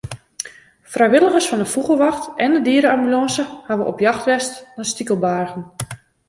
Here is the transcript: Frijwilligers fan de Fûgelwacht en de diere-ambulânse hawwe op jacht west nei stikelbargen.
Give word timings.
Frijwilligers 0.91 1.47
fan 1.49 1.61
de 1.61 1.67
Fûgelwacht 1.73 2.23
en 2.43 2.51
de 2.55 2.61
diere-ambulânse 2.67 3.43
hawwe 3.67 3.85
op 3.91 3.97
jacht 4.05 4.25
west 4.29 4.53
nei 4.75 4.87
stikelbargen. 4.91 5.63